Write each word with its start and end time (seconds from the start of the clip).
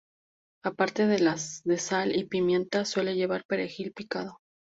Aparte 0.63 1.05
de 1.05 1.77
sal 1.77 2.15
y 2.15 2.23
pimienta, 2.23 2.85
suele 2.85 3.13
llevar 3.13 3.43
perejil 3.47 3.93
picado. 3.93 4.39